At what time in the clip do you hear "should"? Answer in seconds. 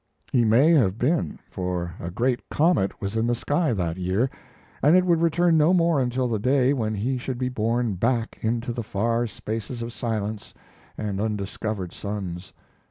7.19-7.37